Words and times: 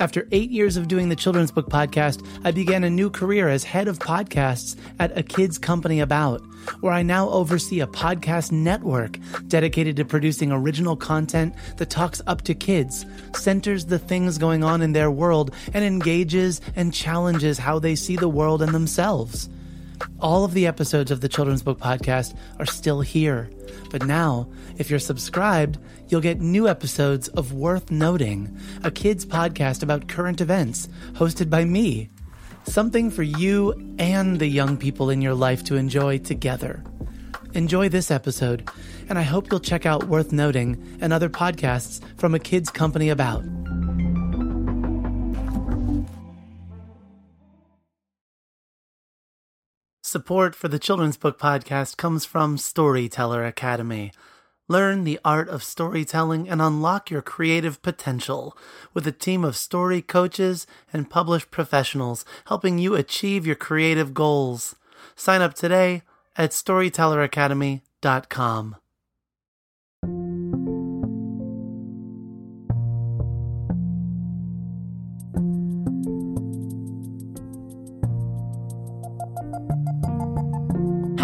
After 0.00 0.26
eight 0.32 0.50
years 0.50 0.76
of 0.76 0.88
doing 0.88 1.08
the 1.08 1.14
Children's 1.14 1.52
Book 1.52 1.68
Podcast, 1.68 2.26
I 2.44 2.50
began 2.50 2.82
a 2.82 2.90
new 2.90 3.10
career 3.10 3.48
as 3.48 3.62
head 3.62 3.86
of 3.86 4.00
podcasts 4.00 4.74
at 4.98 5.16
a 5.16 5.22
kids 5.22 5.56
company 5.56 6.00
about, 6.00 6.40
where 6.80 6.92
I 6.92 7.04
now 7.04 7.28
oversee 7.28 7.78
a 7.78 7.86
podcast 7.86 8.50
network 8.50 9.18
dedicated 9.46 9.94
to 9.96 10.04
producing 10.04 10.50
original 10.50 10.96
content 10.96 11.54
that 11.76 11.90
talks 11.90 12.20
up 12.26 12.42
to 12.42 12.54
kids, 12.54 13.06
centers 13.36 13.86
the 13.86 14.00
things 14.00 14.36
going 14.36 14.64
on 14.64 14.82
in 14.82 14.94
their 14.94 15.12
world, 15.12 15.54
and 15.72 15.84
engages 15.84 16.60
and 16.74 16.92
challenges 16.92 17.58
how 17.58 17.78
they 17.78 17.94
see 17.94 18.16
the 18.16 18.28
world 18.28 18.62
and 18.62 18.74
themselves. 18.74 19.48
All 20.20 20.44
of 20.44 20.54
the 20.54 20.66
episodes 20.66 21.10
of 21.10 21.20
the 21.20 21.28
Children's 21.28 21.62
Book 21.62 21.78
Podcast 21.78 22.36
are 22.58 22.66
still 22.66 23.00
here. 23.00 23.50
But 23.90 24.06
now, 24.06 24.48
if 24.76 24.90
you're 24.90 24.98
subscribed, 24.98 25.78
you'll 26.08 26.20
get 26.20 26.40
new 26.40 26.68
episodes 26.68 27.28
of 27.28 27.52
Worth 27.52 27.90
Noting, 27.90 28.58
a 28.82 28.90
kids 28.90 29.24
podcast 29.24 29.82
about 29.82 30.08
current 30.08 30.40
events, 30.40 30.88
hosted 31.12 31.50
by 31.50 31.64
me. 31.64 32.10
Something 32.64 33.10
for 33.10 33.22
you 33.22 33.74
and 33.98 34.38
the 34.38 34.46
young 34.46 34.76
people 34.76 35.10
in 35.10 35.20
your 35.20 35.34
life 35.34 35.64
to 35.64 35.76
enjoy 35.76 36.18
together. 36.18 36.82
Enjoy 37.52 37.88
this 37.88 38.10
episode, 38.10 38.68
and 39.08 39.18
I 39.18 39.22
hope 39.22 39.50
you'll 39.50 39.60
check 39.60 39.86
out 39.86 40.08
Worth 40.08 40.32
Noting 40.32 40.98
and 41.00 41.12
other 41.12 41.28
podcasts 41.28 42.02
from 42.18 42.34
a 42.34 42.40
kids 42.40 42.70
company 42.70 43.10
about. 43.10 43.44
Support 50.14 50.54
for 50.54 50.68
the 50.68 50.78
Children's 50.78 51.16
Book 51.16 51.40
Podcast 51.40 51.96
comes 51.96 52.24
from 52.24 52.56
Storyteller 52.56 53.44
Academy. 53.44 54.12
Learn 54.68 55.02
the 55.02 55.18
art 55.24 55.48
of 55.48 55.64
storytelling 55.64 56.48
and 56.48 56.62
unlock 56.62 57.10
your 57.10 57.20
creative 57.20 57.82
potential 57.82 58.56
with 58.92 59.08
a 59.08 59.12
team 59.12 59.42
of 59.42 59.56
story 59.56 60.00
coaches 60.00 60.68
and 60.92 61.10
published 61.10 61.50
professionals 61.50 62.24
helping 62.46 62.78
you 62.78 62.94
achieve 62.94 63.44
your 63.44 63.56
creative 63.56 64.14
goals. 64.14 64.76
Sign 65.16 65.42
up 65.42 65.54
today 65.54 66.02
at 66.36 66.52
storytelleracademy.com. 66.52 68.76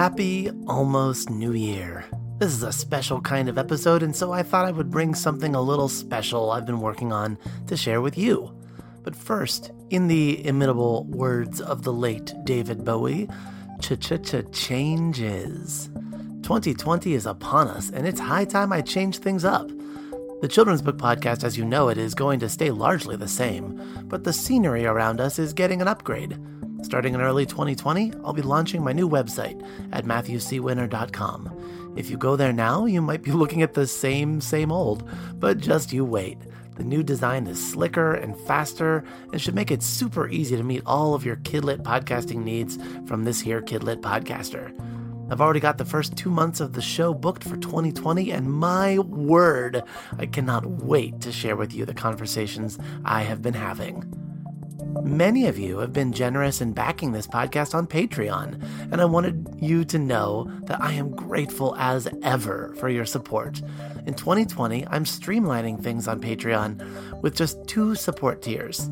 Happy 0.00 0.48
almost 0.66 1.28
New 1.28 1.52
Year. 1.52 2.06
This 2.38 2.54
is 2.54 2.62
a 2.62 2.72
special 2.72 3.20
kind 3.20 3.50
of 3.50 3.58
episode, 3.58 4.02
and 4.02 4.16
so 4.16 4.32
I 4.32 4.42
thought 4.42 4.64
I 4.64 4.70
would 4.70 4.90
bring 4.90 5.14
something 5.14 5.54
a 5.54 5.60
little 5.60 5.90
special 5.90 6.52
I've 6.52 6.64
been 6.64 6.80
working 6.80 7.12
on 7.12 7.36
to 7.66 7.76
share 7.76 8.00
with 8.00 8.16
you. 8.16 8.50
But 9.02 9.14
first, 9.14 9.72
in 9.90 10.08
the 10.08 10.42
imitable 10.46 11.04
words 11.04 11.60
of 11.60 11.82
the 11.82 11.92
late 11.92 12.32
David 12.44 12.82
Bowie, 12.82 13.28
ch 13.82 14.00
ch 14.00 14.14
ch 14.24 14.36
changes. 14.52 15.90
2020 16.44 17.12
is 17.12 17.26
upon 17.26 17.68
us, 17.68 17.90
and 17.90 18.08
it's 18.08 18.20
high 18.20 18.46
time 18.46 18.72
I 18.72 18.80
change 18.80 19.18
things 19.18 19.44
up. 19.44 19.68
The 20.40 20.48
Children's 20.48 20.80
Book 20.80 20.96
Podcast, 20.96 21.44
as 21.44 21.58
you 21.58 21.66
know 21.66 21.90
it, 21.90 21.98
is 21.98 22.14
going 22.14 22.40
to 22.40 22.48
stay 22.48 22.70
largely 22.70 23.16
the 23.16 23.28
same, 23.28 23.78
but 24.04 24.24
the 24.24 24.32
scenery 24.32 24.86
around 24.86 25.20
us 25.20 25.38
is 25.38 25.52
getting 25.52 25.82
an 25.82 25.88
upgrade. 25.88 26.38
Starting 26.82 27.14
in 27.14 27.20
early 27.20 27.46
2020, 27.46 28.12
I'll 28.24 28.32
be 28.32 28.42
launching 28.42 28.82
my 28.82 28.92
new 28.92 29.08
website 29.08 29.62
at 29.92 30.04
MatthewCWinner.com. 30.04 31.94
If 31.96 32.08
you 32.10 32.16
go 32.16 32.36
there 32.36 32.52
now, 32.52 32.86
you 32.86 33.02
might 33.02 33.22
be 33.22 33.32
looking 33.40 33.62
at 33.62 33.74
the 33.74 33.86
same, 33.86 34.40
same 34.40 34.72
old, 34.72 35.08
but 35.38 35.58
just 35.58 35.92
you 35.92 36.04
wait. 36.04 36.38
The 36.76 36.84
new 36.84 37.02
design 37.02 37.46
is 37.46 37.70
slicker 37.70 38.14
and 38.14 38.38
faster 38.46 39.04
and 39.32 39.40
should 39.40 39.54
make 39.54 39.70
it 39.70 39.82
super 39.82 40.28
easy 40.28 40.56
to 40.56 40.62
meet 40.62 40.82
all 40.86 41.14
of 41.14 41.26
your 41.26 41.36
Kidlit 41.36 41.82
podcasting 41.82 42.42
needs 42.42 42.78
from 43.06 43.24
this 43.24 43.40
here 43.40 43.60
Kidlit 43.60 44.00
podcaster. 44.00 44.74
I've 45.30 45.42
already 45.42 45.60
got 45.60 45.78
the 45.78 45.84
first 45.84 46.16
two 46.16 46.30
months 46.30 46.58
of 46.58 46.72
the 46.72 46.82
show 46.82 47.12
booked 47.12 47.44
for 47.44 47.56
2020, 47.56 48.32
and 48.32 48.50
my 48.50 48.98
word, 48.98 49.82
I 50.18 50.26
cannot 50.26 50.66
wait 50.66 51.20
to 51.20 51.30
share 51.30 51.54
with 51.54 51.72
you 51.72 51.84
the 51.84 51.94
conversations 51.94 52.78
I 53.04 53.22
have 53.22 53.42
been 53.42 53.54
having. 53.54 54.29
Many 55.02 55.46
of 55.46 55.58
you 55.58 55.78
have 55.78 55.92
been 55.92 56.12
generous 56.12 56.60
in 56.60 56.72
backing 56.72 57.12
this 57.12 57.26
podcast 57.26 57.74
on 57.74 57.86
Patreon, 57.86 58.62
and 58.90 59.00
I 59.00 59.04
wanted 59.04 59.46
you 59.60 59.84
to 59.84 59.98
know 59.98 60.50
that 60.64 60.80
I 60.80 60.92
am 60.92 61.14
grateful 61.14 61.74
as 61.76 62.08
ever 62.22 62.74
for 62.78 62.88
your 62.88 63.04
support. 63.04 63.62
In 64.06 64.14
2020, 64.14 64.86
I'm 64.88 65.04
streamlining 65.04 65.82
things 65.82 66.08
on 66.08 66.20
Patreon 66.20 67.22
with 67.22 67.36
just 67.36 67.66
two 67.66 67.94
support 67.94 68.42
tiers. 68.42 68.88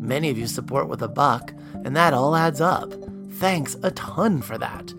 Many 0.00 0.30
of 0.30 0.38
you 0.38 0.46
support 0.46 0.88
with 0.88 1.02
a 1.02 1.08
buck, 1.08 1.52
and 1.84 1.94
that 1.96 2.14
all 2.14 2.34
adds 2.34 2.60
up. 2.60 2.92
Thanks 3.32 3.76
a 3.82 3.90
ton 3.92 4.42
for 4.42 4.58
that. 4.58 4.94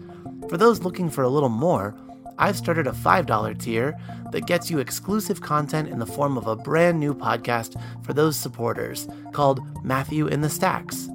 For 0.50 0.58
those 0.58 0.84
looking 0.84 1.10
for 1.10 1.24
a 1.24 1.30
little 1.30 1.50
more, 1.50 1.96
I've 2.38 2.58
started 2.58 2.88
a 2.88 2.92
$5 2.92 3.60
tier 3.62 3.98
that 4.32 4.48
gets 4.48 4.72
you 4.72 4.80
exclusive 4.80 5.42
content 5.42 5.90
in 5.90 6.00
the 6.00 6.06
form 6.06 6.38
of 6.38 6.48
a 6.48 6.56
brand 6.56 7.00
new 7.00 7.14
podcast 7.14 7.80
for 8.04 8.14
those 8.14 8.36
supporters 8.36 9.08
called 9.32 9.62
Matthew 9.84 10.28
in 10.28 10.42
the 10.42 10.50
Stacks. 10.50 11.10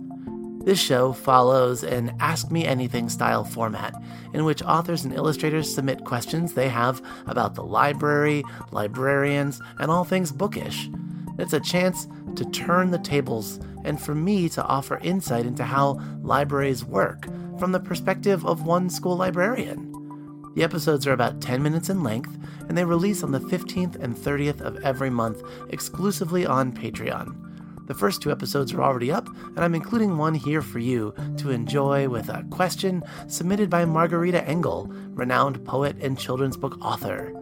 This 0.65 0.81
show 0.81 1.13
follows 1.13 1.83
an 1.83 2.15
Ask 2.21 2.51
Me 2.51 2.67
Anything 2.67 3.09
style 3.09 3.45
format 3.45 3.95
in 4.35 4.45
which 4.45 4.63
authors 4.63 5.05
and 5.05 5.15
illustrators 5.15 5.73
submit 5.73 6.05
questions 6.05 6.53
they 6.53 6.69
have 6.69 7.01
about 7.27 7.55
the 7.55 7.65
library, 7.65 8.43
librarians, 8.71 9.63
and 9.79 9.91
all 9.91 10.05
things 10.05 10.31
bookish. 10.31 10.91
It's 11.39 11.53
a 11.53 11.61
chance 11.61 12.07
to 12.37 12.45
turn 12.51 12.91
the 12.91 12.99
tables 12.99 13.61
and 13.85 14.01
for 14.01 14.15
me 14.15 14.49
to 14.51 14.65
offer 14.65 14.99
insight 14.99 15.47
into 15.47 15.65
how 15.65 16.01
libraries 16.23 16.85
work 16.85 17.27
from 17.59 17.73
the 17.73 17.81
perspective 17.81 18.45
of 18.45 18.67
one 18.67 18.91
school 18.91 19.17
librarian. 19.17 19.88
The 20.55 20.65
episodes 20.65 21.07
are 21.07 21.13
about 21.13 21.41
10 21.41 21.63
minutes 21.63 21.89
in 21.89 22.03
length, 22.03 22.37
and 22.69 22.77
they 22.77 22.85
release 22.85 23.23
on 23.23 23.33
the 23.33 23.41
15th 23.41 23.97
and 23.97 24.17
30th 24.17 24.61
of 24.61 24.77
every 24.85 25.11
month 25.11 25.43
exclusively 25.71 26.47
on 26.47 26.73
Patreon. 26.73 27.87
The 27.87 27.95
first 27.95 28.21
two 28.21 28.31
episodes 28.31 28.75
are 28.75 28.83
already 28.83 29.11
up, 29.11 29.29
and 29.29 29.61
I'm 29.61 29.75
including 29.75 30.19
one 30.19 30.35
here 30.35 30.61
for 30.61 30.79
you 30.79 31.15
to 31.39 31.51
enjoy 31.51 32.09
with 32.09 32.29
a 32.29 32.45
question 32.51 33.03
submitted 33.29 33.71
by 33.71 33.87
Margarita 33.87 34.47
Engle, 34.47 34.93
renowned 35.15 35.65
poet 35.65 35.97
and 36.01 36.19
children's 36.19 36.59
book 36.59 36.77
author. 36.85 37.33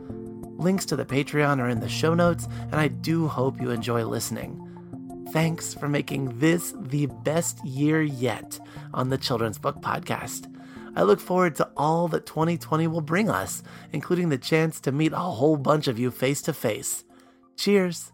Links 0.58 0.86
to 0.86 0.96
the 0.96 1.04
Patreon 1.04 1.58
are 1.60 1.68
in 1.68 1.80
the 1.80 1.88
show 1.88 2.14
notes, 2.14 2.46
and 2.70 2.76
I 2.76 2.88
do 2.88 3.26
hope 3.26 3.60
you 3.60 3.70
enjoy 3.70 4.04
listening. 4.04 4.62
Thanks 5.32 5.74
for 5.74 5.88
making 5.88 6.38
this 6.38 6.72
the 6.78 7.06
best 7.24 7.62
year 7.64 8.00
yet 8.00 8.60
on 8.94 9.10
the 9.10 9.18
Children's 9.18 9.58
Book 9.58 9.80
Podcast. 9.82 10.55
I 10.96 11.02
look 11.02 11.20
forward 11.20 11.54
to 11.56 11.68
all 11.76 12.08
that 12.08 12.24
2020 12.24 12.86
will 12.86 13.02
bring 13.02 13.28
us, 13.28 13.62
including 13.92 14.30
the 14.30 14.38
chance 14.38 14.80
to 14.80 14.92
meet 14.92 15.12
a 15.12 15.18
whole 15.18 15.58
bunch 15.58 15.88
of 15.88 15.98
you 15.98 16.10
face 16.10 16.40
to 16.42 16.54
face. 16.54 17.04
Cheers! 17.58 18.12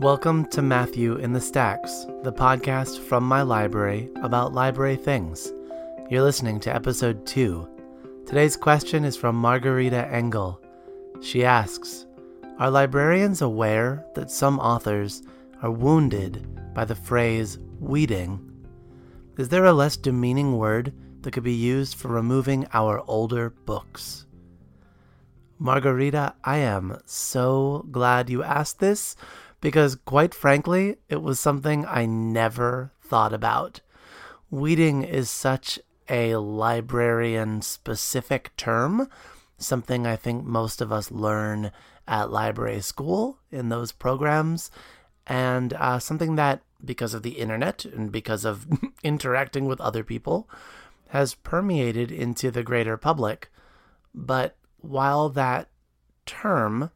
Welcome 0.00 0.46
to 0.46 0.60
Matthew 0.60 1.14
in 1.16 1.32
the 1.32 1.40
Stacks, 1.40 2.04
the 2.24 2.32
podcast 2.32 2.98
from 2.98 3.22
my 3.22 3.42
library 3.42 4.10
about 4.22 4.52
library 4.52 4.96
things. 4.96 5.53
You're 6.10 6.22
listening 6.22 6.60
to 6.60 6.74
episode 6.74 7.24
2. 7.24 7.66
Today's 8.26 8.58
question 8.58 9.06
is 9.06 9.16
from 9.16 9.36
Margarita 9.36 10.06
Engle. 10.12 10.60
She 11.22 11.46
asks 11.46 12.04
Are 12.58 12.70
librarians 12.70 13.40
aware 13.40 14.04
that 14.14 14.30
some 14.30 14.58
authors 14.58 15.22
are 15.62 15.70
wounded 15.70 16.46
by 16.74 16.84
the 16.84 16.94
phrase 16.94 17.58
weeding? 17.80 18.38
Is 19.38 19.48
there 19.48 19.64
a 19.64 19.72
less 19.72 19.96
demeaning 19.96 20.58
word 20.58 20.92
that 21.22 21.30
could 21.30 21.42
be 21.42 21.54
used 21.54 21.94
for 21.94 22.08
removing 22.08 22.66
our 22.74 23.02
older 23.06 23.48
books? 23.64 24.26
Margarita, 25.58 26.34
I 26.44 26.58
am 26.58 27.00
so 27.06 27.86
glad 27.90 28.28
you 28.28 28.42
asked 28.42 28.78
this 28.78 29.16
because, 29.62 29.94
quite 29.94 30.34
frankly, 30.34 30.96
it 31.08 31.22
was 31.22 31.40
something 31.40 31.86
I 31.86 32.04
never 32.04 32.92
thought 33.00 33.32
about. 33.32 33.80
Weeding 34.50 35.02
is 35.02 35.30
such 35.30 35.80
a 36.08 36.36
librarian 36.36 37.62
specific 37.62 38.54
term, 38.56 39.08
something 39.58 40.06
I 40.06 40.16
think 40.16 40.44
most 40.44 40.80
of 40.80 40.92
us 40.92 41.10
learn 41.10 41.72
at 42.06 42.30
library 42.30 42.80
school 42.80 43.38
in 43.50 43.68
those 43.68 43.92
programs, 43.92 44.70
and 45.26 45.72
uh, 45.74 45.98
something 45.98 46.36
that, 46.36 46.62
because 46.84 47.14
of 47.14 47.22
the 47.22 47.38
internet 47.38 47.84
and 47.84 48.12
because 48.12 48.44
of 48.44 48.66
interacting 49.02 49.66
with 49.66 49.80
other 49.80 50.04
people 50.04 50.48
has 51.08 51.34
permeated 51.34 52.10
into 52.10 52.50
the 52.50 52.62
greater 52.62 52.96
public. 52.96 53.50
But 54.14 54.56
while 54.78 55.28
that 55.30 55.68
term, 56.26 56.90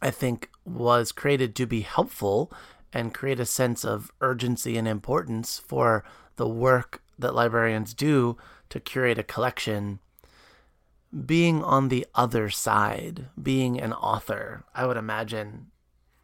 I 0.00 0.10
think, 0.10 0.50
was 0.64 1.12
created 1.12 1.54
to 1.56 1.66
be 1.66 1.80
helpful 1.80 2.52
and 2.92 3.14
create 3.14 3.40
a 3.40 3.46
sense 3.46 3.84
of 3.84 4.10
urgency 4.20 4.76
and 4.76 4.86
importance 4.86 5.58
for 5.58 6.04
the 6.36 6.48
work 6.48 7.01
that 7.18 7.34
librarians 7.34 7.94
do 7.94 8.36
to 8.70 8.80
curate 8.80 9.18
a 9.18 9.22
collection, 9.22 9.98
being 11.26 11.62
on 11.62 11.88
the 11.88 12.06
other 12.14 12.48
side, 12.48 13.26
being 13.40 13.80
an 13.80 13.92
author, 13.92 14.64
I 14.74 14.86
would 14.86 14.96
imagine 14.96 15.70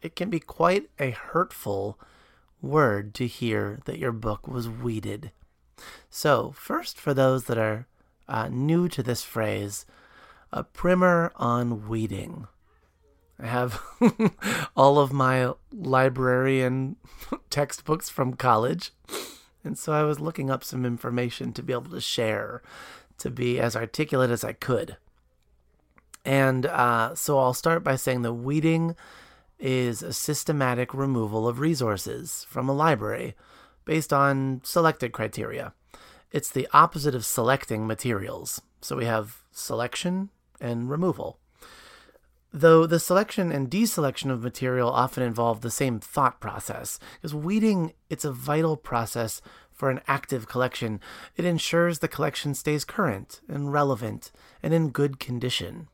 it 0.01 0.15
can 0.15 0.29
be 0.29 0.39
quite 0.39 0.89
a 0.99 1.11
hurtful 1.11 1.99
word 2.61 3.13
to 3.15 3.27
hear 3.27 3.79
that 3.85 3.99
your 3.99 4.11
book 4.11 4.47
was 4.47 4.67
weeded. 4.67 5.31
So, 6.09 6.51
first, 6.51 6.99
for 6.99 7.13
those 7.13 7.45
that 7.45 7.57
are 7.57 7.87
uh, 8.27 8.49
new 8.49 8.87
to 8.89 9.03
this 9.03 9.23
phrase, 9.23 9.85
a 10.51 10.63
primer 10.63 11.31
on 11.35 11.87
weeding. 11.87 12.47
I 13.41 13.47
have 13.47 13.81
all 14.75 14.99
of 14.99 15.13
my 15.13 15.53
librarian 15.71 16.97
textbooks 17.49 18.09
from 18.09 18.33
college. 18.33 18.91
And 19.69 19.77
so 19.77 19.93
I 19.93 20.01
was 20.01 20.19
looking 20.19 20.49
up 20.49 20.63
some 20.63 20.83
information 20.83 21.53
to 21.53 21.61
be 21.61 21.73
able 21.73 21.91
to 21.91 22.01
share, 22.01 22.63
to 23.19 23.29
be 23.29 23.59
as 23.59 23.75
articulate 23.75 24.31
as 24.31 24.43
I 24.43 24.53
could. 24.53 24.97
And 26.25 26.65
uh, 26.65 27.13
so 27.13 27.37
I'll 27.37 27.53
start 27.53 27.83
by 27.83 27.95
saying 27.95 28.23
that 28.23 28.33
weeding 28.33 28.95
is 29.59 30.01
a 30.01 30.11
systematic 30.11 30.91
removal 30.95 31.47
of 31.47 31.59
resources 31.59 32.47
from 32.49 32.67
a 32.67 32.73
library 32.73 33.35
based 33.85 34.11
on 34.11 34.61
selected 34.63 35.11
criteria. 35.11 35.75
It's 36.31 36.49
the 36.49 36.67
opposite 36.73 37.13
of 37.13 37.23
selecting 37.23 37.85
materials. 37.85 38.63
So 38.81 38.95
we 38.95 39.05
have 39.05 39.43
selection 39.51 40.29
and 40.59 40.89
removal. 40.89 41.37
Though 42.51 42.87
the 42.87 42.99
selection 42.99 43.51
and 43.51 43.69
deselection 43.69 44.31
of 44.31 44.41
material 44.41 44.89
often 44.89 45.23
involve 45.23 45.61
the 45.61 45.69
same 45.69 45.99
thought 45.99 46.39
process, 46.39 46.99
because 47.21 47.35
weeding 47.35 47.93
it's 48.09 48.25
a 48.25 48.31
vital 48.31 48.75
process 48.75 49.41
for 49.71 49.89
an 49.89 50.01
active 50.07 50.47
collection. 50.47 50.99
It 51.37 51.45
ensures 51.45 51.99
the 51.99 52.09
collection 52.09 52.53
stays 52.53 52.83
current 52.83 53.39
and 53.47 53.71
relevant 53.71 54.29
and 54.61 54.73
in 54.73 54.89
good 54.89 55.21
condition. 55.21 55.87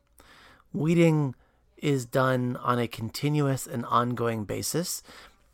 Weeding 0.72 1.36
is 1.76 2.04
done 2.04 2.56
on 2.56 2.80
a 2.80 2.88
continuous 2.88 3.64
and 3.66 3.84
ongoing 3.86 4.44
basis, 4.44 5.04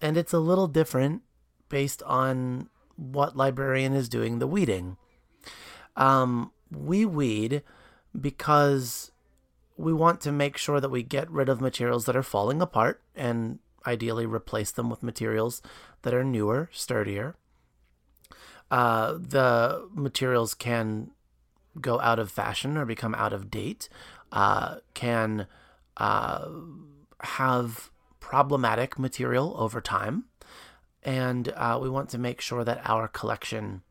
and 0.01 0.17
it's 0.17 0.33
a 0.33 0.39
little 0.39 0.67
different 0.67 1.21
based 1.69 2.03
on 2.05 2.71
what 2.97 3.37
librarian 3.37 3.93
is 3.93 4.09
doing 4.09 4.39
the 4.39 4.47
weeding. 4.47 4.97
Um, 5.95 6.53
we 6.71 7.05
weed 7.05 7.63
because 8.19 9.12
we 9.77 9.93
want 9.93 10.21
to 10.23 10.33
make 10.33 10.57
sure 10.57 10.81
that 10.81 10.91
we 10.91 11.03
get 11.03 11.31
rid 11.31 11.49
of 11.49 11.61
materials 11.61 12.05
that 12.05 12.17
are 12.17 12.23
falling 12.23 12.61
apart 12.61 13.03
and 13.15 13.59
ideally 13.87 14.27
replace 14.27 14.71
them 14.71 14.91
with 14.91 15.03
materials 15.03 15.63
that 16.03 16.15
are 16.15 16.25
newer, 16.25 16.69
sturdier. 16.73 17.35
Uh, 18.71 19.15
the 19.15 19.89
materials 19.95 20.55
can 20.55 21.11
go 21.81 22.01
out 22.01 22.19
of 22.19 22.31
fashion 22.31 22.77
or 22.77 22.85
become 22.85 23.15
out 23.15 23.33
of 23.33 23.51
date, 23.51 23.89
uh, 24.31 24.77
can 24.95 25.47
uh, 25.97 26.49
have 27.21 27.91
problematic 28.21 28.99
material 28.99 29.55
over 29.59 29.81
time. 29.81 30.25
And 31.03 31.53
uh, 31.57 31.79
we 31.83 31.91
want 31.91 32.09
to 32.11 32.19
make 32.19 32.41
sure 32.41 32.63
that 32.65 32.81
our 32.85 33.09
collection 33.09 33.83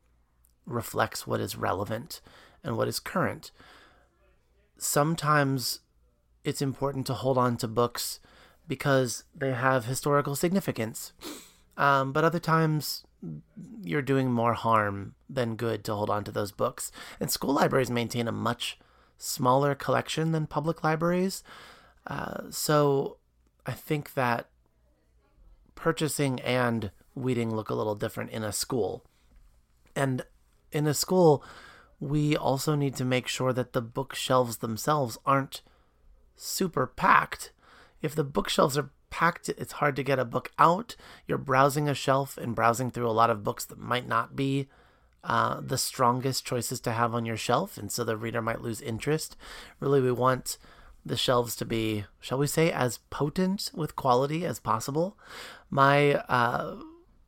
reflects 0.64 1.26
what 1.26 1.40
is 1.40 1.56
relevant 1.56 2.20
and 2.64 2.76
what 2.76 2.88
is 2.88 3.00
current 3.00 3.50
sometimes 4.82 5.80
it's 6.44 6.62
important 6.62 7.06
to 7.06 7.14
hold 7.14 7.38
on 7.38 7.56
to 7.58 7.68
books 7.68 8.20
because 8.66 9.24
they 9.34 9.52
have 9.52 9.84
historical 9.84 10.34
significance. 10.34 11.12
Um, 11.76 12.12
but 12.12 12.24
other 12.24 12.38
times, 12.38 13.04
you're 13.82 14.02
doing 14.02 14.30
more 14.30 14.54
harm 14.54 15.14
than 15.28 15.56
good 15.56 15.84
to 15.84 15.94
hold 15.94 16.10
on 16.10 16.24
to 16.24 16.32
those 16.32 16.52
books. 16.52 16.90
And 17.20 17.30
school 17.30 17.54
libraries 17.54 17.90
maintain 17.90 18.28
a 18.28 18.32
much 18.32 18.78
smaller 19.18 19.74
collection 19.74 20.32
than 20.32 20.46
public 20.46 20.82
libraries. 20.82 21.44
Uh, 22.06 22.50
so 22.50 23.18
I 23.64 23.72
think 23.72 24.14
that 24.14 24.48
purchasing 25.74 26.40
and 26.40 26.90
weeding 27.14 27.54
look 27.54 27.70
a 27.70 27.74
little 27.74 27.94
different 27.94 28.30
in 28.30 28.42
a 28.42 28.52
school. 28.52 29.04
And 29.94 30.24
in 30.72 30.86
a 30.86 30.94
school, 30.94 31.44
we 32.02 32.36
also 32.36 32.74
need 32.74 32.96
to 32.96 33.04
make 33.04 33.28
sure 33.28 33.52
that 33.52 33.74
the 33.74 33.80
bookshelves 33.80 34.56
themselves 34.56 35.18
aren't 35.24 35.62
super 36.34 36.84
packed. 36.84 37.52
If 38.02 38.16
the 38.16 38.24
bookshelves 38.24 38.76
are 38.76 38.90
packed, 39.08 39.48
it's 39.50 39.74
hard 39.74 39.94
to 39.94 40.02
get 40.02 40.18
a 40.18 40.24
book 40.24 40.50
out. 40.58 40.96
You're 41.28 41.38
browsing 41.38 41.88
a 41.88 41.94
shelf 41.94 42.36
and 42.36 42.56
browsing 42.56 42.90
through 42.90 43.08
a 43.08 43.12
lot 43.12 43.30
of 43.30 43.44
books 43.44 43.64
that 43.66 43.78
might 43.78 44.08
not 44.08 44.34
be 44.34 44.68
uh, 45.22 45.60
the 45.60 45.78
strongest 45.78 46.44
choices 46.44 46.80
to 46.80 46.90
have 46.90 47.14
on 47.14 47.24
your 47.24 47.36
shelf, 47.36 47.78
and 47.78 47.92
so 47.92 48.02
the 48.02 48.16
reader 48.16 48.42
might 48.42 48.60
lose 48.60 48.80
interest. 48.80 49.36
Really, 49.78 50.00
we 50.00 50.10
want 50.10 50.58
the 51.06 51.16
shelves 51.16 51.54
to 51.54 51.64
be, 51.64 52.06
shall 52.20 52.38
we 52.38 52.48
say, 52.48 52.72
as 52.72 52.98
potent 53.10 53.70
with 53.74 53.94
quality 53.94 54.44
as 54.44 54.58
possible. 54.58 55.16
My 55.70 56.14
uh, 56.14 56.78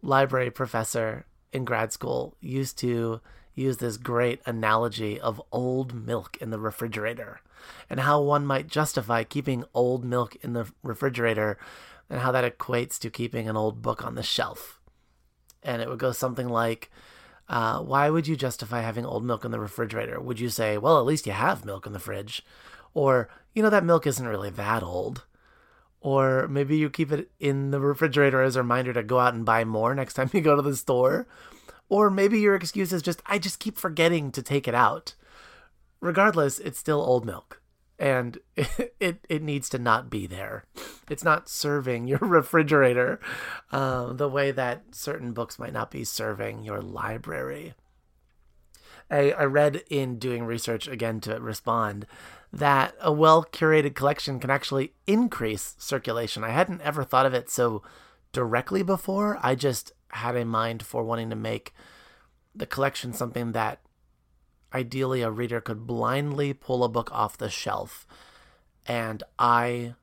library 0.02 0.50
professor 0.50 1.26
in 1.52 1.64
grad 1.64 1.92
school 1.92 2.36
used 2.40 2.76
to 2.78 3.20
use 3.54 3.78
this 3.78 3.96
great 3.96 4.40
analogy 4.46 5.20
of 5.20 5.40
old 5.52 5.94
milk 5.94 6.36
in 6.40 6.50
the 6.50 6.58
refrigerator 6.58 7.40
and 7.88 8.00
how 8.00 8.20
one 8.20 8.44
might 8.44 8.66
justify 8.66 9.24
keeping 9.24 9.64
old 9.74 10.04
milk 10.04 10.36
in 10.42 10.52
the 10.52 10.70
refrigerator 10.82 11.58
and 12.10 12.20
how 12.20 12.32
that 12.32 12.58
equates 12.58 12.98
to 12.98 13.10
keeping 13.10 13.48
an 13.48 13.56
old 13.56 13.82
book 13.82 14.04
on 14.04 14.14
the 14.14 14.22
shelf. 14.22 14.80
And 15.62 15.80
it 15.80 15.88
would 15.88 15.98
go 15.98 16.12
something 16.12 16.48
like, 16.48 16.90
uh, 17.48 17.80
Why 17.80 18.10
would 18.10 18.26
you 18.26 18.36
justify 18.36 18.82
having 18.82 19.06
old 19.06 19.24
milk 19.24 19.44
in 19.44 19.50
the 19.50 19.60
refrigerator? 19.60 20.20
Would 20.20 20.40
you 20.40 20.48
say, 20.48 20.76
Well, 20.76 20.98
at 20.98 21.06
least 21.06 21.26
you 21.26 21.32
have 21.32 21.64
milk 21.64 21.86
in 21.86 21.92
the 21.92 21.98
fridge? 21.98 22.44
Or, 22.92 23.28
You 23.54 23.62
know, 23.62 23.70
that 23.70 23.84
milk 23.84 24.06
isn't 24.06 24.26
really 24.26 24.50
that 24.50 24.82
old. 24.82 25.24
Or 26.00 26.46
maybe 26.48 26.76
you 26.76 26.90
keep 26.90 27.10
it 27.12 27.30
in 27.40 27.70
the 27.70 27.80
refrigerator 27.80 28.42
as 28.42 28.56
a 28.56 28.62
reminder 28.62 28.92
to 28.92 29.02
go 29.02 29.18
out 29.18 29.32
and 29.32 29.46
buy 29.46 29.64
more 29.64 29.94
next 29.94 30.14
time 30.14 30.28
you 30.34 30.42
go 30.42 30.54
to 30.54 30.62
the 30.62 30.76
store. 30.76 31.26
Or 31.88 32.10
maybe 32.10 32.40
your 32.40 32.54
excuse 32.54 32.92
is 32.92 33.02
just, 33.02 33.22
I 33.26 33.38
just 33.38 33.58
keep 33.58 33.76
forgetting 33.76 34.32
to 34.32 34.42
take 34.42 34.66
it 34.66 34.74
out. 34.74 35.14
Regardless, 36.00 36.58
it's 36.58 36.78
still 36.78 37.00
old 37.00 37.24
milk 37.24 37.60
and 37.98 38.38
it, 39.00 39.24
it, 39.28 39.42
needs 39.42 39.68
to 39.70 39.78
not 39.78 40.10
be 40.10 40.26
there. 40.26 40.64
It's 41.08 41.24
not 41.24 41.48
serving 41.48 42.06
your 42.06 42.18
refrigerator 42.22 43.20
uh, 43.70 44.12
the 44.12 44.28
way 44.28 44.50
that 44.50 44.82
certain 44.92 45.32
books 45.32 45.58
might 45.58 45.72
not 45.72 45.90
be 45.90 46.04
serving 46.04 46.62
your 46.62 46.80
library. 46.80 47.74
I, 49.10 49.32
I 49.32 49.44
read 49.44 49.82
in 49.90 50.18
doing 50.18 50.44
research 50.44 50.88
again 50.88 51.20
to 51.20 51.38
respond 51.38 52.06
that 52.52 52.94
a 53.00 53.12
well 53.12 53.44
curated 53.44 53.94
collection 53.94 54.40
can 54.40 54.50
actually 54.50 54.94
increase 55.06 55.74
circulation. 55.78 56.44
I 56.44 56.50
hadn't 56.50 56.80
ever 56.82 57.04
thought 57.04 57.26
of 57.26 57.34
it 57.34 57.50
so 57.50 57.82
directly 58.32 58.82
before. 58.82 59.38
I 59.42 59.54
just 59.54 59.92
had 60.14 60.36
in 60.36 60.48
mind 60.48 60.84
for 60.84 61.04
wanting 61.04 61.30
to 61.30 61.36
make 61.36 61.74
the 62.54 62.66
collection 62.66 63.12
something 63.12 63.52
that 63.52 63.80
ideally 64.72 65.22
a 65.22 65.30
reader 65.30 65.60
could 65.60 65.86
blindly 65.86 66.52
pull 66.52 66.84
a 66.84 66.88
book 66.88 67.10
off 67.12 67.38
the 67.38 67.50
shelf 67.50 68.06
and 68.86 69.22
I 69.38 69.94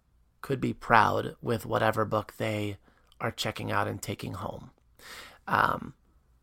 could 0.41 0.60
be 0.60 0.74
proud 0.74 1.36
with 1.41 1.65
whatever 1.65 2.03
book 2.06 2.34
they 2.38 2.77
are 3.20 3.32
checking 3.32 3.72
out 3.72 3.88
and 3.88 4.01
taking 4.01 4.34
home. 4.34 4.72
Um, 5.48 5.94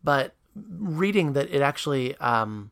but 0.02 0.34
reading 0.54 1.32
that 1.32 1.50
it 1.50 1.62
actually 1.62 2.16
um, 2.16 2.70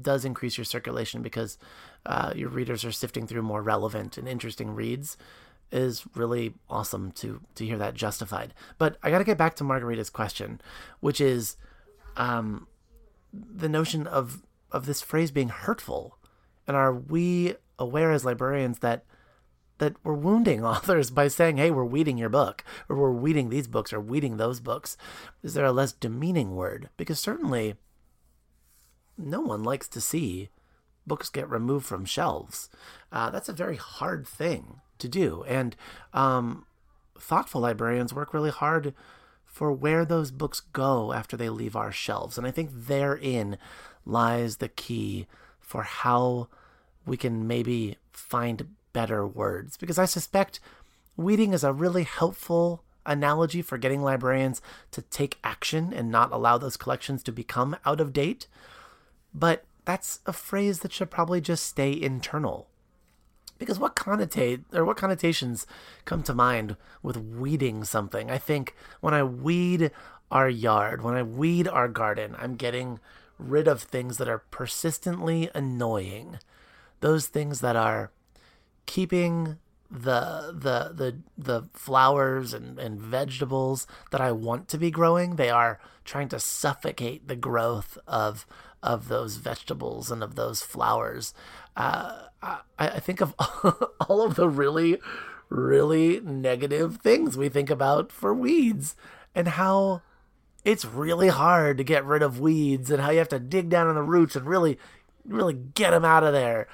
does 0.00 0.24
increase 0.24 0.58
your 0.58 0.64
circulation 0.64 1.22
because 1.22 1.58
uh, 2.04 2.32
your 2.36 2.48
readers 2.48 2.84
are 2.84 2.92
sifting 2.92 3.26
through 3.26 3.42
more 3.42 3.62
relevant 3.62 4.18
and 4.18 4.28
interesting 4.28 4.74
reads 4.74 5.16
is 5.72 6.04
really 6.14 6.54
awesome 6.68 7.12
to 7.12 7.40
to 7.54 7.64
hear 7.64 7.78
that 7.78 7.94
justified. 7.94 8.54
But 8.78 8.96
I 9.02 9.10
got 9.10 9.18
to 9.18 9.24
get 9.24 9.38
back 9.38 9.56
to 9.56 9.64
Margarita's 9.64 10.10
question, 10.10 10.60
which 11.00 11.20
is 11.20 11.56
um, 12.16 12.66
the 13.32 13.68
notion 13.68 14.06
of 14.06 14.42
of 14.70 14.86
this 14.86 15.02
phrase 15.02 15.30
being 15.30 15.48
hurtful, 15.48 16.18
and 16.66 16.76
are 16.76 16.92
we 16.92 17.54
aware 17.78 18.12
as 18.12 18.24
librarians 18.24 18.78
that 18.80 19.04
that 19.78 19.94
we're 20.02 20.14
wounding 20.14 20.64
authors 20.64 21.10
by 21.10 21.28
saying, 21.28 21.56
"Hey, 21.56 21.70
we're 21.70 21.84
weeding 21.84 22.18
your 22.18 22.28
book," 22.28 22.64
or 22.88 22.96
"We're 22.96 23.12
weeding 23.12 23.50
these 23.50 23.68
books," 23.68 23.92
or 23.92 24.00
"Weeding 24.00 24.36
those 24.36 24.60
books"? 24.60 24.96
Is 25.42 25.54
there 25.54 25.66
a 25.66 25.72
less 25.72 25.92
demeaning 25.92 26.54
word? 26.54 26.90
Because 26.96 27.18
certainly, 27.18 27.74
no 29.18 29.40
one 29.40 29.62
likes 29.62 29.88
to 29.88 30.00
see 30.00 30.48
books 31.06 31.28
get 31.28 31.48
removed 31.48 31.86
from 31.86 32.04
shelves. 32.04 32.68
Uh, 33.12 33.30
that's 33.30 33.48
a 33.48 33.52
very 33.52 33.76
hard 33.76 34.26
thing 34.26 34.80
to 34.98 35.08
do. 35.08 35.44
And 35.46 35.76
um, 36.12 36.66
thoughtful 37.18 37.60
librarians 37.60 38.14
work 38.14 38.32
really 38.32 38.50
hard 38.50 38.94
for 39.44 39.72
where 39.72 40.04
those 40.04 40.30
books 40.30 40.60
go 40.60 41.12
after 41.12 41.36
they 41.36 41.48
leave 41.48 41.76
our 41.76 41.92
shelves. 41.92 42.36
And 42.36 42.46
I 42.46 42.50
think 42.50 42.70
therein 42.72 43.56
lies 44.04 44.58
the 44.58 44.68
key 44.68 45.26
for 45.60 45.82
how 45.82 46.48
we 47.06 47.16
can 47.16 47.46
maybe 47.46 47.96
find 48.12 48.68
better 48.92 49.26
words. 49.26 49.76
Because 49.76 49.98
I 49.98 50.04
suspect 50.04 50.60
weeding 51.16 51.52
is 51.52 51.64
a 51.64 51.72
really 51.72 52.04
helpful 52.04 52.82
analogy 53.06 53.62
for 53.62 53.78
getting 53.78 54.02
librarians 54.02 54.60
to 54.90 55.00
take 55.02 55.38
action 55.42 55.92
and 55.92 56.10
not 56.10 56.32
allow 56.32 56.58
those 56.58 56.76
collections 56.76 57.22
to 57.22 57.32
become 57.32 57.76
out 57.84 58.00
of 58.00 58.12
date. 58.12 58.46
But 59.32 59.64
that's 59.84 60.20
a 60.26 60.32
phrase 60.32 60.80
that 60.80 60.92
should 60.92 61.10
probably 61.10 61.40
just 61.40 61.64
stay 61.64 61.98
internal. 61.98 62.68
Because 63.58 63.78
what 63.78 63.96
connotate 63.96 64.64
or 64.72 64.84
what 64.84 64.96
connotations 64.96 65.66
come 66.04 66.22
to 66.24 66.34
mind 66.34 66.76
with 67.02 67.16
weeding 67.16 67.84
something? 67.84 68.30
I 68.30 68.38
think 68.38 68.74
when 69.00 69.14
I 69.14 69.22
weed 69.22 69.90
our 70.30 70.48
yard, 70.48 71.02
when 71.02 71.14
I 71.14 71.22
weed 71.22 71.68
our 71.68 71.88
garden, 71.88 72.36
I'm 72.38 72.56
getting 72.56 73.00
rid 73.38 73.68
of 73.68 73.82
things 73.82 74.18
that 74.18 74.28
are 74.28 74.44
persistently 74.50 75.50
annoying. 75.54 76.38
Those 77.00 77.26
things 77.26 77.60
that 77.60 77.76
are 77.76 78.10
keeping 78.86 79.58
the 79.90 80.52
the 80.52 80.92
the 80.94 81.16
the 81.38 81.68
flowers 81.72 82.52
and, 82.52 82.78
and 82.78 83.00
vegetables 83.00 83.86
that 84.10 84.20
I 84.20 84.32
want 84.32 84.68
to 84.68 84.78
be 84.78 84.90
growing, 84.90 85.36
they 85.36 85.50
are 85.50 85.78
trying 86.04 86.28
to 86.30 86.40
suffocate 86.40 87.28
the 87.28 87.36
growth 87.36 87.96
of 88.06 88.46
of 88.82 89.08
those 89.08 89.36
vegetables 89.36 90.10
and 90.10 90.22
of 90.22 90.34
those 90.34 90.62
flowers. 90.62 91.34
Uh, 91.76 92.22
I, 92.42 92.58
I 92.78 93.00
think 93.00 93.20
of 93.20 93.34
all 94.08 94.22
of 94.22 94.36
the 94.36 94.48
really, 94.48 94.98
really 95.48 96.20
negative 96.20 96.98
things 96.98 97.36
we 97.36 97.48
think 97.48 97.70
about 97.70 98.10
for 98.10 98.32
weeds 98.34 98.96
and 99.34 99.48
how 99.48 100.02
it's 100.64 100.84
really 100.84 101.28
hard 101.28 101.78
to 101.78 101.84
get 101.84 102.04
rid 102.04 102.22
of 102.22 102.40
weeds 102.40 102.90
and 102.90 103.00
how 103.00 103.10
you 103.10 103.18
have 103.18 103.28
to 103.28 103.38
dig 103.38 103.68
down 103.68 103.88
in 103.88 103.94
the 103.94 104.02
roots 104.02 104.34
and 104.34 104.46
really, 104.46 104.78
really 105.24 105.54
get 105.54 105.90
them 105.90 106.04
out 106.04 106.24
of 106.24 106.32
there. 106.32 106.66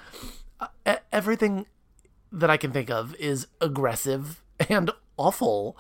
Uh, 0.87 0.97
everything 1.13 1.67
that 2.31 2.49
I 2.49 2.57
can 2.57 2.73
think 2.73 2.91
of 2.91 3.15
is 3.17 3.47
aggressive 3.61 4.43
and 4.71 4.91
awful. 5.17 5.77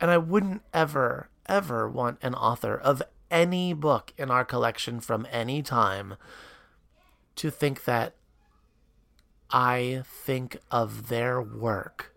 And 0.00 0.10
I 0.10 0.18
wouldn't 0.18 0.62
ever, 0.72 1.30
ever 1.46 1.88
want 1.88 2.18
an 2.22 2.34
author 2.34 2.76
of 2.76 3.02
any 3.30 3.72
book 3.72 4.12
in 4.18 4.30
our 4.30 4.44
collection 4.44 5.00
from 5.00 5.26
any 5.30 5.62
time 5.62 6.16
to 7.36 7.50
think 7.50 7.84
that 7.84 8.14
I 9.50 10.02
think 10.06 10.58
of 10.70 11.08
their 11.08 11.40
work 11.40 12.12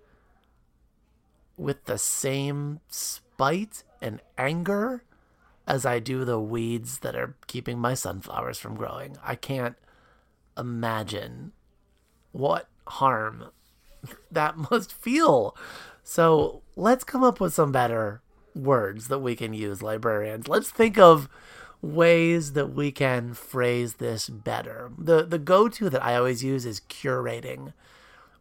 with 1.55 1.85
the 1.85 1.97
same 1.97 2.79
spite 2.87 3.83
and 4.01 4.21
anger 4.37 5.03
as 5.67 5.85
I 5.85 5.99
do 5.99 6.23
the 6.23 6.39
weeds 6.39 6.99
that 6.99 7.15
are 7.15 7.35
keeping 7.47 7.77
my 7.77 7.93
sunflowers 7.93 8.57
from 8.57 8.75
growing. 8.75 9.17
I 9.23 9.35
can't 9.35 9.75
imagine 10.57 11.51
what 12.31 12.69
harm 12.87 13.49
that 14.31 14.57
must 14.57 14.93
feel. 14.93 15.55
So 16.03 16.61
let's 16.75 17.03
come 17.03 17.23
up 17.23 17.39
with 17.39 17.53
some 17.53 17.71
better 17.71 18.21
words 18.55 19.09
that 19.09 19.19
we 19.19 19.35
can 19.35 19.53
use, 19.53 19.83
librarians. 19.83 20.47
Let's 20.47 20.69
think 20.69 20.97
of 20.97 21.27
ways 21.81 22.53
that 22.53 22.73
we 22.73 22.91
can 22.91 23.33
phrase 23.33 23.95
this 23.95 24.29
better. 24.29 24.91
The 24.97 25.23
the 25.23 25.39
go-to 25.39 25.89
that 25.89 26.03
I 26.03 26.15
always 26.15 26.43
use 26.43 26.65
is 26.65 26.81
curating. 26.81 27.73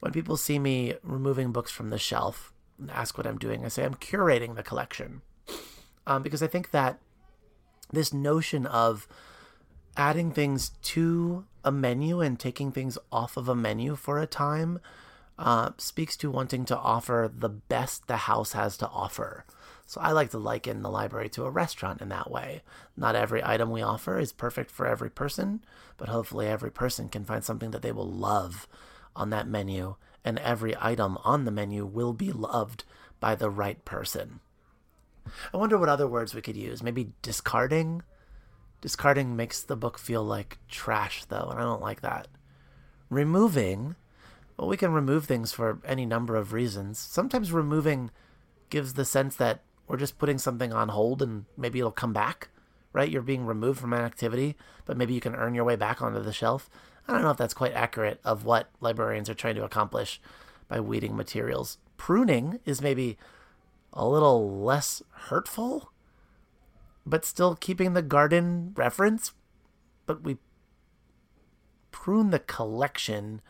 When 0.01 0.13
people 0.13 0.37
see 0.37 0.59
me 0.59 0.95
removing 1.03 1.53
books 1.53 1.71
from 1.71 1.91
the 1.91 1.99
shelf 1.99 2.53
and 2.79 2.91
ask 2.91 3.17
what 3.17 3.27
I'm 3.27 3.39
doing, 3.39 3.65
I 3.65 3.69
say 3.69 3.85
I'm 3.85 3.95
curating 3.95 4.55
the 4.55 4.63
collection. 4.63 5.23
Um, 6.07 6.23
because 6.23 6.43
I 6.43 6.47
think 6.47 6.71
that 6.71 6.99
this 7.93 8.13
notion 8.13 8.67
of 8.67 9.09
adding 9.97 10.31
things 10.31 10.71
to 10.83 11.45
a 11.65 11.73
menu 11.73 12.21
and 12.21 12.39
taking 12.39 12.71
things 12.71 12.99
off 13.11 13.37
of 13.37 13.49
a 13.49 13.55
menu 13.55 13.97
for 13.97 14.21
a 14.21 14.27
time 14.27 14.79
uh, 15.39 15.71
speaks 15.79 16.17
to 16.17 16.31
wanting 16.31 16.65
to 16.67 16.77
offer 16.77 17.31
the 17.35 17.49
best 17.49 18.07
the 18.07 18.17
house 18.17 18.53
has 18.53 18.77
to 18.79 18.89
offer. 18.89 19.45
So 19.87 20.01
I 20.01 20.13
like 20.13 20.31
to 20.31 20.39
liken 20.39 20.83
the 20.83 20.91
library 20.91 21.29
to 21.31 21.45
a 21.45 21.51
restaurant 21.51 22.03
in 22.03 22.09
that 22.09 22.31
way. 22.31 22.63
Not 22.97 23.15
every 23.15 23.43
item 23.45 23.71
we 23.71 23.83
offer 23.83 24.19
is 24.19 24.33
perfect 24.33 24.71
for 24.71 24.87
every 24.87 25.11
person, 25.11 25.65
but 25.97 26.09
hopefully 26.09 26.49
every 26.49 26.71
person 26.71 27.09
can 27.09 27.25
find 27.25 27.45
something 27.45 27.71
that 27.71 27.83
they 27.83 27.93
will 27.93 28.11
love 28.11 28.67
on 29.15 29.31
that 29.31 29.49
menu, 29.49 29.95
and 30.25 30.39
every 30.41 30.75
item 30.81 31.17
on 31.25 31.45
the 31.45 31.51
menu 31.51 31.87
will 31.87 32.13
be 32.13 32.33
loved 32.33 32.85
by 33.21 33.35
the 33.35 33.49
right 33.49 33.83
person. 33.85 34.41
I 35.55 35.57
wonder 35.57 35.79
what 35.79 35.89
other 35.89 36.07
words 36.07 36.35
we 36.35 36.43
could 36.43 36.57
use. 36.57 36.83
Maybe 36.83 37.13
discarding? 37.23 38.03
Discarding 38.81 39.37
makes 39.37 39.63
the 39.63 39.77
book 39.77 39.99
feel 39.99 40.25
like 40.25 40.59
trash, 40.69 41.25
though, 41.25 41.49
and 41.51 41.59
I 41.59 41.63
don't 41.63 41.81
like 41.81 42.03
that. 42.03 42.29
Removing 43.09 43.97
well, 44.57 44.69
we 44.69 44.77
can 44.77 44.93
remove 44.93 45.27
things 45.27 45.53
for 45.53 45.81
any 45.85 46.07
number 46.07 46.35
of 46.35 46.53
reasons. 46.53 46.99
Sometimes 46.99 47.53
removing 47.53 48.11
gives 48.71 48.95
the 48.95 49.05
sense 49.05 49.37
that 49.37 49.61
we're 49.89 49.97
just 49.97 50.19
putting 50.19 50.39
something 50.39 50.73
on 50.73 50.89
hold 50.89 51.23
and 51.23 51.45
maybe 51.57 51.79
it'll 51.79 51.91
come 51.91 52.13
back, 52.13 52.49
right? 52.93 53.11
You're 53.11 53.23
being 53.23 53.47
removed 53.47 53.81
from 53.81 53.93
an 53.93 54.03
activity, 54.03 54.57
but 54.85 54.97
maybe 54.97 55.15
you 55.15 55.21
can 55.21 55.35
earn 55.35 55.55
your 55.55 55.65
way 55.65 55.77
back 55.77 56.03
onto 56.03 56.23
the 56.23 56.33
shelf. 56.33 56.69
I 57.07 57.13
don't 57.13 57.23
know 57.23 57.31
if 57.31 57.37
that's 57.37 57.55
quite 57.55 57.73
accurate 57.73 58.21
of 58.25 58.45
what 58.45 58.71
librarians 58.81 59.31
are 59.31 59.35
trying 59.35 59.55
to 59.57 59.65
accomplish 59.65 60.21
by 60.69 60.81
weeding 60.81 61.17
materials. 61.17 61.79
Pruning 61.97 62.59
is 62.65 62.83
maybe 62.83 63.17
a 63.93 64.07
little 64.07 64.61
less 64.61 65.03
hurtful, 65.13 65.93
but 67.05 67.25
still 67.25 67.55
keeping 67.55 67.93
the 67.93 68.03
garden 68.03 68.73
reference. 68.75 69.33
But 70.05 70.23
we 70.23 70.39
prune 71.93 72.31
the 72.31 72.39
collection 72.39 73.41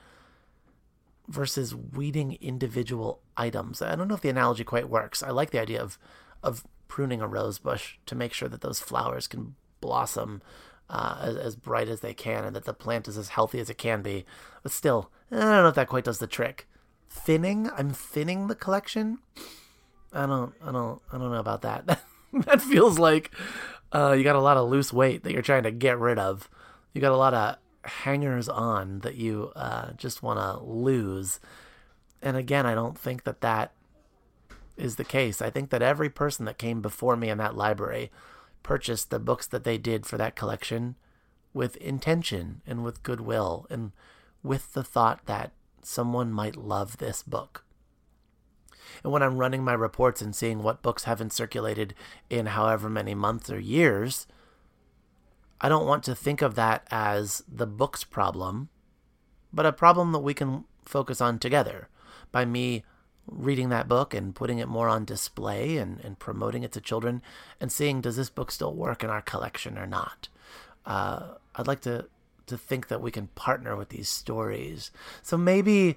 versus 1.29 1.75
weeding 1.75 2.39
individual 2.41 3.21
items. 3.37 3.83
I 3.83 3.97
don't 3.97 4.09
know 4.09 4.15
if 4.15 4.21
the 4.21 4.29
analogy 4.29 4.65
quite 4.65 4.89
works. 4.89 5.23
I 5.23 5.31
like 5.31 5.51
the 5.51 5.61
idea 5.61 5.83
of 5.83 5.99
of 6.47 6.65
pruning 6.89 7.21
a 7.21 7.27
rose 7.27 7.59
bush 7.59 7.99
to 8.07 8.15
make 8.15 8.33
sure 8.33 8.49
that 8.49 8.61
those 8.61 8.81
flowers 8.81 9.27
can 9.27 9.55
blossom 9.81 10.41
uh, 10.89 11.19
as, 11.21 11.37
as, 11.37 11.57
bright 11.57 11.89
as 11.89 12.01
they 12.01 12.15
can 12.15 12.45
and 12.45 12.55
that 12.55 12.65
the 12.65 12.73
plant 12.73 13.09
is 13.09 13.19
as 13.19 13.31
healthy 13.31 13.59
as 13.59 13.69
it 13.69 13.77
can 13.77 14.03
be. 14.03 14.25
But 14.63 14.73
still, 14.73 15.11
I 15.31 15.41
don't 15.41 15.63
know 15.63 15.69
if 15.69 15.75
that 15.75 15.89
quite 15.89 16.05
does 16.05 16.19
the 16.19 16.27
trick. 16.27 16.69
Thinning? 17.11 17.69
I'm 17.77 17.91
thinning 17.91 18.47
the 18.47 18.55
collection. 18.55 19.19
I 20.13 20.27
don't, 20.27 20.55
I 20.65 20.71
don't, 20.71 21.03
I 21.13 21.19
don't 21.19 21.33
know 21.33 21.41
about 21.41 21.63
that. 21.63 21.87
that 22.33 22.63
feels 22.63 22.99
like 22.99 23.33
uh, 23.93 24.15
you 24.17 24.23
got 24.23 24.37
a 24.37 24.41
lot 24.41 24.57
of 24.57 24.69
loose 24.69 24.93
weight 24.93 25.25
that 25.25 25.33
you're 25.33 25.43
trying 25.43 25.65
to 25.65 25.73
get 25.73 25.99
rid 25.99 26.19
of. 26.19 26.49
You 26.93 27.01
got 27.01 27.13
a 27.13 27.17
lot 27.17 27.35
of 27.35 27.57
hangers 27.85 28.49
on 28.49 29.01
that 29.01 29.17
you 29.17 29.53
uh, 29.57 29.93
just 29.97 30.23
want 30.23 30.39
to 30.39 30.65
lose. 30.65 31.41
And 32.23 32.37
again, 32.37 32.65
I 32.65 32.75
don't 32.75 32.99
think 32.99 33.25
that 33.25 33.41
that 33.41 33.73
is 34.77 34.97
the 34.97 35.05
case. 35.05 35.41
I 35.41 35.51
think 35.51 35.71
that 35.71 35.83
every 35.83 36.11
person 36.11 36.45
that 36.47 36.59
came 36.59 36.81
before 36.81 37.17
me 37.17 37.29
in 37.29 37.39
that 37.39 37.57
library 37.57 38.11
purchased 38.63 39.11
the 39.11 39.19
books 39.19 39.47
that 39.47 39.65
they 39.65 39.79
did 39.79 40.07
for 40.07 40.17
that 40.19 40.37
collection 40.37 40.97
with 41.55 41.77
intention 41.77 42.61
and 42.67 42.85
with 42.85 43.03
goodwill 43.03 43.67
and 43.71 43.93
with 44.43 44.73
the 44.75 44.85
thought 44.85 45.27
that 45.27 45.53
someone 45.83 46.33
might 46.33 46.57
love 46.57 46.99
this 46.99 47.23
book. 47.23 47.65
And 49.03 49.13
when 49.13 49.23
I'm 49.23 49.39
running 49.39 49.65
my 49.65 49.73
reports 49.73 50.21
and 50.21 50.35
seeing 50.35 50.63
what 50.63 50.83
books 50.83 51.05
haven't 51.05 51.33
circulated 51.33 51.95
in 52.29 52.47
however 52.47 52.89
many 52.89 53.15
months 53.15 53.51
or 53.51 53.59
years, 53.59 54.27
I 55.61 55.69
don't 55.69 55.87
want 55.87 56.05
to 56.05 56.15
think 56.15 56.43
of 56.43 56.55
that 56.55 56.87
as 56.91 57.43
the 57.49 57.67
book's 57.67 58.05
problem, 58.05 58.69
but 59.53 59.67
a 59.67 59.73
problem 59.73 60.13
that 60.13 60.21
we 60.21 60.35
can 60.35 60.65
focus 60.85 61.21
on 61.21 61.39
together 61.39 61.89
by 62.31 62.45
me 62.45 62.85
reading 63.27 63.69
that 63.71 63.89
book 63.89 64.15
and 64.15 64.35
putting 64.35 64.59
it 64.59 64.69
more 64.69 64.89
on 64.89 65.05
display 65.05 65.77
and, 65.77 66.01
and 66.01 66.19
promoting 66.19 66.63
it 66.63 66.73
to 66.73 66.81
children 66.81 67.23
and 67.61 67.73
seeing 67.73 68.01
does 68.01 68.17
this 68.17 68.31
book 68.31 68.51
still 68.51 68.75
work 68.75 69.03
in 69.03 69.11
our 69.11 69.23
collection 69.23 69.77
or 69.77 69.87
not. 69.87 70.29
Uh, 70.85 71.35
I'd 71.55 71.67
like 71.67 71.81
to 71.83 72.09
to 72.47 72.57
think 72.57 72.87
that 72.87 73.03
we 73.03 73.11
can 73.11 73.27
partner 73.29 73.75
with 73.75 73.89
these 73.89 74.09
stories. 74.09 74.93
So 75.21 75.37
maybe 75.37 75.97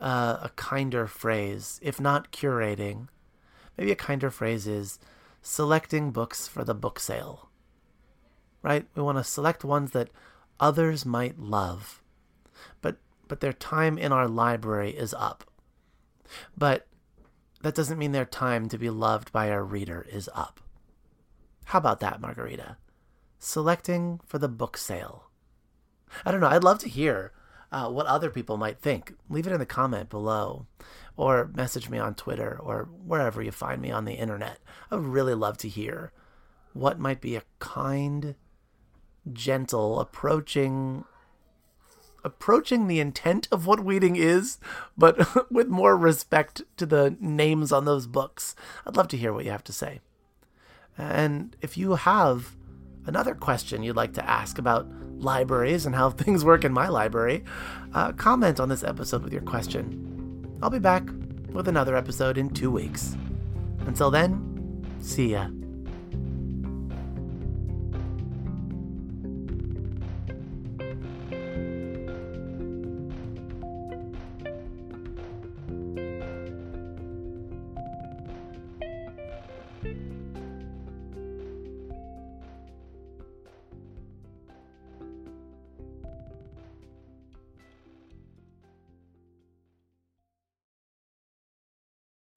uh, 0.00 0.36
a 0.40 0.50
kinder 0.54 1.08
phrase, 1.08 1.80
if 1.82 1.98
not 1.98 2.30
curating, 2.30 3.08
maybe 3.76 3.90
a 3.90 3.96
kinder 3.96 4.30
phrase 4.30 4.68
is 4.68 5.00
selecting 5.42 6.12
books 6.12 6.46
for 6.46 6.62
the 6.62 6.74
book 6.74 7.00
sale 7.00 7.50
right? 8.62 8.86
We 8.94 9.02
want 9.02 9.18
to 9.18 9.24
select 9.24 9.64
ones 9.64 9.92
that 9.92 10.10
others 10.58 11.06
might 11.06 11.38
love, 11.38 12.02
but 12.80 12.96
but 13.28 13.40
their 13.40 13.52
time 13.52 13.96
in 13.96 14.12
our 14.12 14.28
library 14.28 14.90
is 14.90 15.14
up. 15.14 15.44
But 16.56 16.86
that 17.62 17.74
doesn't 17.74 17.98
mean 17.98 18.12
their 18.12 18.24
time 18.24 18.68
to 18.68 18.78
be 18.78 18.90
loved 18.90 19.32
by 19.32 19.50
our 19.50 19.64
reader 19.64 20.06
is 20.10 20.30
up. 20.34 20.60
How 21.64 21.78
about 21.78 22.00
that, 22.00 22.20
Margarita? 22.20 22.76
Selecting 23.38 24.20
for 24.26 24.38
the 24.38 24.48
book 24.48 24.76
sale. 24.76 25.30
I 26.24 26.32
don't 26.32 26.40
know. 26.40 26.48
I'd 26.48 26.64
love 26.64 26.78
to 26.80 26.88
hear 26.88 27.32
uh, 27.72 27.88
what 27.88 28.06
other 28.06 28.30
people 28.30 28.56
might 28.56 28.80
think. 28.80 29.14
Leave 29.28 29.46
it 29.46 29.52
in 29.52 29.60
the 29.60 29.66
comment 29.66 30.08
below 30.08 30.66
or 31.16 31.50
message 31.54 31.88
me 31.88 31.98
on 31.98 32.14
Twitter 32.14 32.58
or 32.60 32.88
wherever 33.04 33.42
you 33.42 33.52
find 33.52 33.80
me 33.80 33.90
on 33.90 34.04
the 34.04 34.14
internet. 34.14 34.58
I 34.90 34.96
would 34.96 35.04
really 35.04 35.34
love 35.34 35.58
to 35.58 35.68
hear 35.68 36.12
what 36.72 36.98
might 36.98 37.20
be 37.20 37.36
a 37.36 37.42
kind, 37.58 38.34
gentle, 39.32 40.00
approaching 40.00 41.04
approaching 42.24 42.86
the 42.86 43.00
intent 43.00 43.48
of 43.50 43.66
what 43.66 43.84
weeding 43.84 44.16
is, 44.16 44.58
but 44.96 45.50
with 45.50 45.68
more 45.68 45.96
respect 45.96 46.62
to 46.76 46.86
the 46.86 47.16
names 47.20 47.72
on 47.72 47.84
those 47.84 48.06
books. 48.06 48.54
I'd 48.86 48.96
love 48.96 49.08
to 49.08 49.16
hear 49.16 49.32
what 49.32 49.44
you 49.44 49.50
have 49.50 49.64
to 49.64 49.72
say. 49.72 50.00
And 50.98 51.56
if 51.60 51.76
you 51.78 51.94
have 51.94 52.56
another 53.06 53.34
question 53.34 53.82
you'd 53.82 53.96
like 53.96 54.12
to 54.14 54.28
ask 54.28 54.58
about 54.58 54.86
libraries 55.16 55.86
and 55.86 55.94
how 55.94 56.10
things 56.10 56.44
work 56.44 56.64
in 56.64 56.72
my 56.72 56.88
library, 56.88 57.44
uh, 57.94 58.12
comment 58.12 58.60
on 58.60 58.68
this 58.68 58.84
episode 58.84 59.22
with 59.22 59.32
your 59.32 59.42
question. 59.42 60.58
I'll 60.62 60.70
be 60.70 60.78
back 60.78 61.04
with 61.52 61.68
another 61.68 61.96
episode 61.96 62.38
in 62.38 62.50
two 62.50 62.70
weeks. 62.70 63.16
Until 63.86 64.10
then, 64.10 64.84
see 65.00 65.32
ya. 65.32 65.48